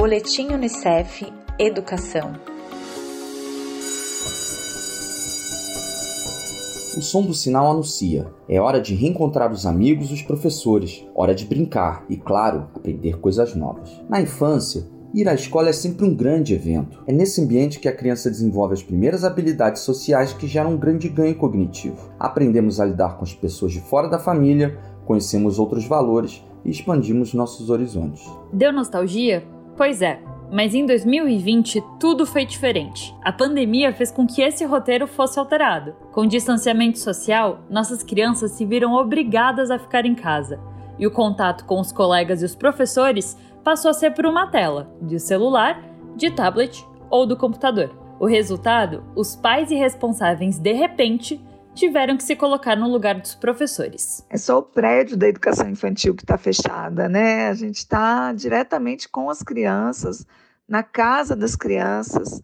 Boletim 0.00 0.46
Unicef 0.54 1.30
Educação. 1.58 2.32
O 6.96 7.02
som 7.02 7.20
do 7.20 7.34
sinal 7.34 7.70
anuncia. 7.70 8.26
É 8.48 8.58
hora 8.58 8.80
de 8.80 8.94
reencontrar 8.94 9.52
os 9.52 9.66
amigos 9.66 10.08
e 10.08 10.14
os 10.14 10.22
professores. 10.22 11.04
Hora 11.14 11.34
de 11.34 11.44
brincar 11.44 12.06
e, 12.08 12.16
claro, 12.16 12.68
aprender 12.74 13.20
coisas 13.20 13.54
novas. 13.54 13.90
Na 14.08 14.22
infância, 14.22 14.88
Ir 15.12 15.28
à 15.28 15.34
escola 15.34 15.68
é 15.68 15.72
sempre 15.72 16.06
um 16.06 16.14
grande 16.14 16.54
evento. 16.54 17.02
É 17.06 17.12
nesse 17.12 17.42
ambiente 17.42 17.78
que 17.78 17.88
a 17.88 17.94
criança 17.94 18.30
desenvolve 18.30 18.72
as 18.72 18.82
primeiras 18.82 19.22
habilidades 19.22 19.82
sociais 19.82 20.32
que 20.32 20.46
geram 20.46 20.72
um 20.74 20.78
grande 20.78 21.10
ganho 21.10 21.34
cognitivo. 21.34 22.10
Aprendemos 22.18 22.80
a 22.80 22.86
lidar 22.86 23.18
com 23.18 23.24
as 23.24 23.34
pessoas 23.34 23.72
de 23.72 23.82
fora 23.82 24.08
da 24.08 24.18
família, 24.18 24.78
conhecemos 25.04 25.58
outros 25.58 25.84
valores 25.84 26.42
e 26.64 26.70
expandimos 26.70 27.34
nossos 27.34 27.68
horizontes. 27.68 28.24
Deu 28.50 28.72
nostalgia? 28.72 29.44
Pois 29.80 30.02
é. 30.02 30.20
Mas 30.52 30.74
em 30.74 30.84
2020 30.84 31.82
tudo 31.98 32.26
foi 32.26 32.44
diferente. 32.44 33.16
A 33.22 33.32
pandemia 33.32 33.94
fez 33.94 34.10
com 34.10 34.26
que 34.26 34.42
esse 34.42 34.62
roteiro 34.62 35.06
fosse 35.06 35.38
alterado. 35.38 35.94
Com 36.12 36.26
distanciamento 36.26 36.98
social, 36.98 37.60
nossas 37.70 38.02
crianças 38.02 38.50
se 38.50 38.66
viram 38.66 38.92
obrigadas 38.92 39.70
a 39.70 39.78
ficar 39.78 40.04
em 40.04 40.14
casa. 40.14 40.60
E 40.98 41.06
o 41.06 41.10
contato 41.10 41.64
com 41.64 41.80
os 41.80 41.92
colegas 41.92 42.42
e 42.42 42.44
os 42.44 42.54
professores 42.54 43.38
passou 43.64 43.90
a 43.90 43.94
ser 43.94 44.10
por 44.10 44.26
uma 44.26 44.48
tela, 44.48 44.94
de 45.00 45.18
celular, 45.18 45.82
de 46.14 46.30
tablet 46.30 46.86
ou 47.08 47.24
do 47.24 47.34
computador. 47.34 47.90
O 48.18 48.26
resultado, 48.26 49.02
os 49.16 49.34
pais 49.34 49.70
e 49.70 49.76
responsáveis 49.76 50.58
de 50.58 50.74
repente 50.74 51.40
tiveram 51.74 52.16
que 52.16 52.22
se 52.22 52.36
colocar 52.36 52.76
no 52.76 52.88
lugar 52.88 53.20
dos 53.20 53.34
professores. 53.34 54.24
É 54.28 54.36
só 54.36 54.58
o 54.58 54.62
prédio 54.62 55.16
da 55.16 55.28
educação 55.28 55.68
infantil 55.68 56.14
que 56.14 56.22
está 56.22 56.36
fechada, 56.36 57.08
né? 57.08 57.48
A 57.48 57.54
gente 57.54 57.76
está 57.76 58.32
diretamente 58.32 59.08
com 59.08 59.30
as 59.30 59.42
crianças, 59.42 60.26
na 60.68 60.82
casa 60.82 61.34
das 61.34 61.56
crianças 61.56 62.42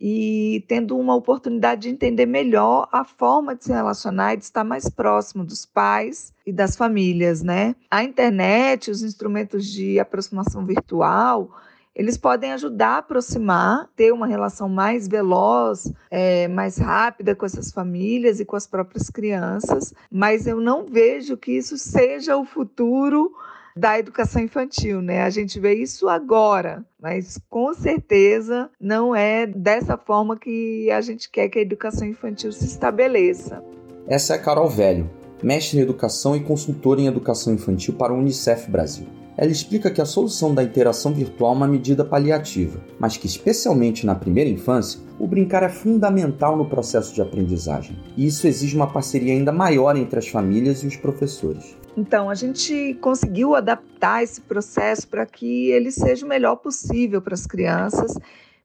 e 0.00 0.64
tendo 0.68 0.96
uma 0.96 1.14
oportunidade 1.14 1.82
de 1.82 1.88
entender 1.88 2.26
melhor 2.26 2.88
a 2.92 3.04
forma 3.04 3.54
de 3.54 3.64
se 3.64 3.72
relacionar 3.72 4.34
e 4.34 4.36
de 4.36 4.44
estar 4.44 4.62
mais 4.62 4.88
próximo 4.88 5.44
dos 5.44 5.66
pais 5.66 6.32
e 6.46 6.52
das 6.52 6.76
famílias, 6.76 7.42
né? 7.42 7.74
A 7.90 8.04
internet, 8.04 8.90
os 8.90 9.02
instrumentos 9.02 9.66
de 9.66 9.98
aproximação 9.98 10.64
virtual, 10.64 11.50
eles 11.98 12.16
podem 12.16 12.52
ajudar 12.52 12.90
a 12.90 12.98
aproximar, 12.98 13.88
ter 13.96 14.12
uma 14.12 14.28
relação 14.28 14.68
mais 14.68 15.08
veloz, 15.08 15.92
é, 16.08 16.46
mais 16.46 16.78
rápida 16.78 17.34
com 17.34 17.44
essas 17.44 17.72
famílias 17.72 18.38
e 18.38 18.44
com 18.44 18.54
as 18.54 18.68
próprias 18.68 19.10
crianças, 19.10 19.92
mas 20.08 20.46
eu 20.46 20.60
não 20.60 20.86
vejo 20.86 21.36
que 21.36 21.50
isso 21.50 21.76
seja 21.76 22.36
o 22.36 22.44
futuro 22.44 23.32
da 23.76 23.98
educação 23.98 24.40
infantil, 24.40 25.02
né? 25.02 25.22
A 25.22 25.30
gente 25.30 25.58
vê 25.58 25.74
isso 25.74 26.08
agora, 26.08 26.84
mas 27.00 27.40
com 27.50 27.74
certeza 27.74 28.70
não 28.80 29.14
é 29.14 29.44
dessa 29.44 29.96
forma 29.96 30.38
que 30.38 30.88
a 30.92 31.00
gente 31.00 31.28
quer 31.28 31.48
que 31.48 31.58
a 31.58 31.62
educação 31.62 32.06
infantil 32.06 32.52
se 32.52 32.64
estabeleça. 32.64 33.62
Essa 34.06 34.34
é 34.34 34.36
a 34.36 34.42
Carol 34.42 34.68
Velho, 34.68 35.10
mestre 35.42 35.78
em 35.78 35.82
educação 35.82 36.36
e 36.36 36.40
consultora 36.40 37.00
em 37.00 37.06
educação 37.06 37.52
infantil 37.52 37.94
para 37.94 38.12
o 38.12 38.16
Unicef 38.16 38.70
Brasil. 38.70 39.17
Ela 39.40 39.52
explica 39.52 39.88
que 39.88 40.00
a 40.00 40.04
solução 40.04 40.52
da 40.52 40.64
interação 40.64 41.14
virtual 41.14 41.52
é 41.52 41.56
uma 41.58 41.68
medida 41.68 42.04
paliativa, 42.04 42.80
mas 42.98 43.16
que, 43.16 43.28
especialmente 43.28 44.04
na 44.04 44.16
primeira 44.16 44.50
infância, 44.50 44.98
o 45.16 45.28
brincar 45.28 45.62
é 45.62 45.68
fundamental 45.68 46.56
no 46.56 46.68
processo 46.68 47.14
de 47.14 47.22
aprendizagem. 47.22 47.96
E 48.16 48.26
isso 48.26 48.48
exige 48.48 48.74
uma 48.74 48.92
parceria 48.92 49.32
ainda 49.32 49.52
maior 49.52 49.96
entre 49.96 50.18
as 50.18 50.26
famílias 50.26 50.82
e 50.82 50.88
os 50.88 50.96
professores. 50.96 51.76
Então, 51.96 52.28
a 52.28 52.34
gente 52.34 52.98
conseguiu 53.00 53.54
adaptar 53.54 54.24
esse 54.24 54.40
processo 54.40 55.06
para 55.06 55.24
que 55.24 55.70
ele 55.70 55.92
seja 55.92 56.26
o 56.26 56.28
melhor 56.28 56.56
possível 56.56 57.22
para 57.22 57.34
as 57.34 57.46
crianças, 57.46 58.18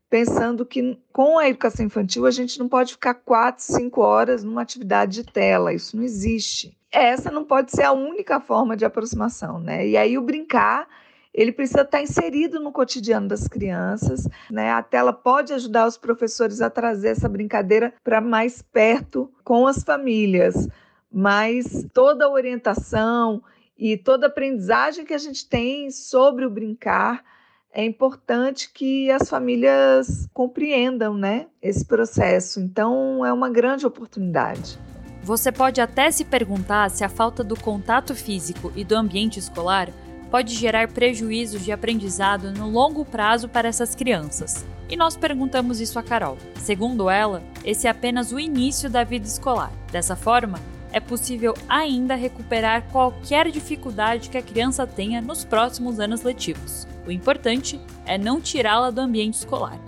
pensando 0.10 0.66
que 0.66 0.98
com 1.12 1.38
a 1.38 1.48
educação 1.48 1.86
infantil 1.86 2.26
a 2.26 2.32
gente 2.32 2.58
não 2.58 2.68
pode 2.68 2.94
ficar 2.94 3.14
quatro, 3.14 3.64
cinco 3.64 4.02
horas 4.02 4.44
numa 4.44 4.64
atividade 4.64 5.22
de 5.22 5.32
tela, 5.32 5.72
isso 5.72 5.96
não 5.96 6.04
existe. 6.04 6.76
Essa 6.94 7.32
não 7.32 7.44
pode 7.44 7.72
ser 7.72 7.84
a 7.84 7.92
única 7.92 8.40
forma 8.40 8.78
de 8.78 8.86
aproximação, 8.86 9.60
né? 9.60 9.88
E 9.88 9.98
aí 9.98 10.18
o 10.18 10.22
brincar 10.22 10.88
ele 11.34 11.52
precisa 11.52 11.82
estar 11.82 12.00
inserido 12.00 12.60
no 12.60 12.72
cotidiano 12.72 13.28
das 13.28 13.48
crianças. 13.48 14.30
Né? 14.52 14.72
A 14.72 14.84
tela 14.84 15.12
pode 15.12 15.52
ajudar 15.52 15.88
os 15.88 15.98
professores 15.98 16.62
a 16.62 16.70
trazer 16.70 17.10
essa 17.10 17.28
brincadeira 17.28 17.92
para 18.04 18.22
mais 18.22 18.62
perto 18.62 19.32
com 19.44 19.66
as 19.66 19.84
famílias 19.84 20.68
mas 21.14 21.86
toda 21.94 22.26
a 22.26 22.30
orientação 22.30 23.44
e 23.78 23.96
toda 23.96 24.26
a 24.26 24.30
aprendizagem 24.30 25.06
que 25.06 25.14
a 25.14 25.18
gente 25.20 25.48
tem 25.48 25.92
sobre 25.92 26.44
o 26.44 26.50
brincar 26.50 27.24
é 27.72 27.86
importante 27.86 28.72
que 28.74 29.12
as 29.12 29.30
famílias 29.30 30.28
compreendam 30.34 31.16
né, 31.16 31.48
esse 31.62 31.86
processo. 31.86 32.60
Então, 32.60 33.26
é 33.26 33.32
uma 33.34 33.50
grande 33.50 33.86
oportunidade. 33.86 34.80
Você 35.24 35.54
pode 35.54 35.80
até 35.80 36.12
se 36.12 36.26
perguntar 36.26 36.92
se 36.92 37.02
a 37.02 37.10
falta 37.10 37.46
do 37.46 37.56
contato 37.56 38.14
físico 38.14 38.74
e 38.76 38.84
do 38.84 38.94
ambiente 38.96 39.40
escolar 39.40 39.90
pode 40.30 40.54
gerar 40.54 40.90
prejuízos 40.90 41.64
de 41.64 41.72
aprendizado 41.72 42.52
no 42.52 42.70
longo 42.70 43.06
prazo 43.06 43.48
para 43.48 43.70
essas 43.70 43.96
crianças. 43.96 44.66
E 44.90 44.98
nós 44.98 45.16
perguntamos 45.16 45.80
isso 45.80 45.98
a 45.98 46.04
Carol. 46.04 46.38
Segundo 46.60 47.10
ela, 47.10 47.42
esse 47.64 47.88
é 47.88 47.90
apenas 47.90 48.34
o 48.34 48.40
início 48.40 48.90
da 48.90 49.06
vida 49.06 49.26
escolar. 49.26 49.72
Dessa 49.92 50.16
forma, 50.16 50.60
é 50.92 51.00
possível 51.00 51.54
ainda 51.70 52.16
recuperar 52.16 52.84
qualquer 52.92 53.50
dificuldade 53.50 54.30
que 54.30 54.38
a 54.38 54.44
criança 54.44 54.86
tenha 54.86 55.22
nos 55.22 55.46
próximos 55.46 56.02
anos 56.02 56.22
letivos. 56.22 56.86
O 57.08 57.12
importante 57.12 57.80
é 58.06 58.18
não 58.18 58.42
tirá-la 58.42 58.92
do 58.92 59.00
ambiente 59.00 59.36
escolar. 59.36 59.80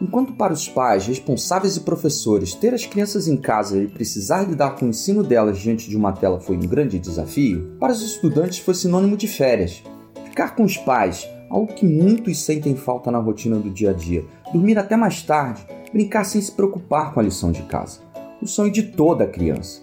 Enquanto 0.00 0.32
para 0.34 0.52
os 0.52 0.68
pais, 0.68 1.06
responsáveis 1.06 1.76
e 1.76 1.80
professores, 1.80 2.54
ter 2.54 2.72
as 2.72 2.86
crianças 2.86 3.26
em 3.26 3.36
casa 3.36 3.82
e 3.82 3.88
precisar 3.88 4.42
lidar 4.42 4.76
com 4.76 4.86
o 4.86 4.88
ensino 4.90 5.22
delas 5.22 5.58
diante 5.58 5.88
de 5.88 5.96
uma 5.96 6.12
tela 6.12 6.40
foi 6.40 6.56
um 6.56 6.60
grande 6.60 6.98
desafio, 6.98 7.76
para 7.80 7.92
os 7.92 8.02
estudantes 8.02 8.58
foi 8.58 8.74
sinônimo 8.74 9.16
de 9.16 9.26
férias. 9.26 9.82
Ficar 10.24 10.54
com 10.54 10.62
os 10.62 10.76
pais, 10.76 11.28
algo 11.50 11.74
que 11.74 11.84
muitos 11.84 12.40
sentem 12.44 12.76
falta 12.76 13.10
na 13.10 13.18
rotina 13.18 13.58
do 13.58 13.70
dia 13.70 13.90
a 13.90 13.92
dia, 13.92 14.24
dormir 14.52 14.78
até 14.78 14.96
mais 14.96 15.22
tarde, 15.22 15.66
brincar 15.92 16.24
sem 16.24 16.40
se 16.40 16.52
preocupar 16.52 17.12
com 17.12 17.20
a 17.20 17.22
lição 17.22 17.50
de 17.50 17.62
casa 17.62 18.08
o 18.40 18.46
sonho 18.46 18.72
de 18.72 18.82
toda 18.82 19.26
criança. 19.26 19.82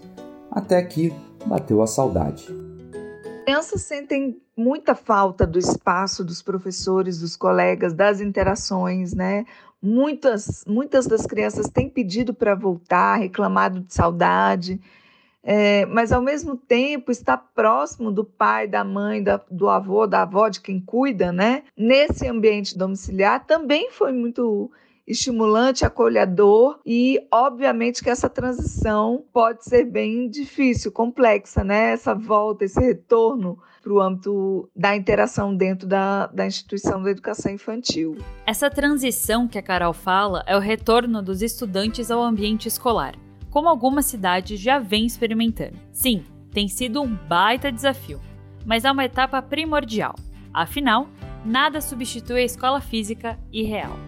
Até 0.50 0.82
que 0.84 1.14
bateu 1.46 1.82
a 1.82 1.88
saudade. 1.88 2.48
Crianças 3.46 3.82
sentem 3.84 4.42
muita 4.58 4.96
falta 4.96 5.46
do 5.46 5.60
espaço 5.60 6.24
dos 6.24 6.42
professores, 6.42 7.20
dos 7.20 7.36
colegas, 7.36 7.94
das 7.94 8.20
interações, 8.20 9.14
né? 9.14 9.46
Muitas, 9.86 10.66
muitas 10.68 11.06
das 11.06 11.28
crianças 11.28 11.70
têm 11.70 11.88
pedido 11.88 12.34
para 12.34 12.56
voltar, 12.56 13.18
reclamado 13.18 13.82
de 13.82 13.94
saudade, 13.94 14.82
é, 15.44 15.86
mas 15.86 16.12
ao 16.12 16.24
mesmo 16.24 16.58
tempo 16.58 17.12
estar 17.12 17.38
próximo 17.38 18.12
do 18.12 18.26
pai, 18.26 18.68
da 18.68 18.84
mãe, 18.84 19.22
da, 19.22 19.40
do 19.52 19.70
avô, 19.70 20.08
da 20.08 20.24
avó, 20.24 20.50
de 20.50 20.60
quem 20.60 20.82
cuida, 20.82 21.32
né? 21.32 21.62
Nesse 21.78 22.28
ambiente 22.28 22.76
domiciliar 22.76 23.46
também 23.46 23.92
foi 23.92 24.12
muito 24.12 24.72
estimulante, 25.08 25.86
acolhedor 25.86 26.80
e, 26.86 27.20
obviamente, 27.32 28.04
que 28.04 28.10
essa 28.10 28.30
transição 28.30 29.24
pode 29.32 29.64
ser 29.64 29.86
bem 29.86 30.30
difícil, 30.30 30.92
complexa, 30.92 31.64
né? 31.64 31.92
Essa 31.92 32.16
volta, 32.16 32.66
esse 32.66 32.80
retorno 32.80 33.60
para 33.82 33.94
o 33.94 34.02
âmbito 34.02 34.70
da 34.76 34.96
interação 34.96 35.56
dentro 35.56 35.88
da, 35.88 36.26
da 36.28 36.48
instituição 36.48 37.04
da 37.04 37.12
educação 37.12 37.52
infantil. 37.52 38.18
Essa 38.46 38.70
transição 38.70 39.48
que 39.48 39.60
a 39.60 39.62
Carol 39.62 39.94
fala 39.94 40.44
é 40.48 40.58
o 40.58 40.60
retorno 40.60 41.22
dos 41.22 41.44
estudantes 41.44 42.10
ao 42.10 42.24
ambiente 42.24 42.68
escolar, 42.68 43.14
como 43.52 43.70
algumas 43.70 44.08
cidades 44.08 44.60
já 44.60 44.80
vêm 44.80 45.06
experimentando. 45.06 45.78
Sim, 45.92 46.24
tem 46.52 46.68
sido 46.68 47.02
um 47.02 47.16
baita 47.16 47.72
desafio, 47.72 48.20
mas 48.66 48.86
é 48.86 48.92
uma 48.92 49.06
etapa 49.06 49.40
primordial. 49.40 50.16
Afinal, 50.52 51.08
nada 51.46 51.80
substitui 51.80 52.42
a 52.42 52.46
escola 52.46 52.82
física 52.82 53.38
e 53.52 53.62
real 53.62 54.05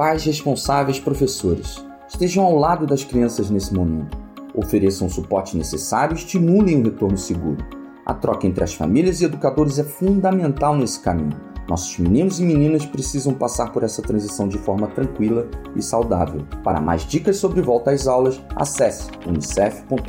pais 0.00 0.24
responsáveis, 0.24 0.98
professores, 0.98 1.84
estejam 2.08 2.42
ao 2.42 2.56
lado 2.56 2.86
das 2.86 3.04
crianças 3.04 3.50
nesse 3.50 3.74
momento. 3.74 4.16
Ofereçam 4.54 5.06
o 5.06 5.10
suporte 5.10 5.58
necessário 5.58 6.14
e 6.14 6.18
estimulem 6.18 6.80
o 6.80 6.84
retorno 6.84 7.18
seguro. 7.18 7.58
A 8.06 8.14
troca 8.14 8.46
entre 8.46 8.64
as 8.64 8.72
famílias 8.72 9.20
e 9.20 9.26
educadores 9.26 9.78
é 9.78 9.84
fundamental 9.84 10.74
nesse 10.74 11.00
caminho. 11.00 11.38
Nossos 11.68 11.98
meninos 11.98 12.40
e 12.40 12.44
meninas 12.44 12.86
precisam 12.86 13.34
passar 13.34 13.72
por 13.72 13.82
essa 13.82 14.00
transição 14.00 14.48
de 14.48 14.56
forma 14.56 14.86
tranquila 14.86 15.46
e 15.76 15.82
saudável. 15.82 16.46
Para 16.64 16.80
mais 16.80 17.02
dicas 17.02 17.36
sobre 17.36 17.60
volta 17.60 17.90
às 17.90 18.06
aulas, 18.06 18.40
acesse 18.56 19.10
unicef.org.br. 19.26 20.00